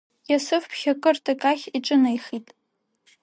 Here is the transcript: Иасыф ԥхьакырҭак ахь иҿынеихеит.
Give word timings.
Иасыф 0.29 0.63
ԥхьакырҭак 0.71 1.41
ахь 1.51 1.65
иҿынеихеит. 1.77 2.47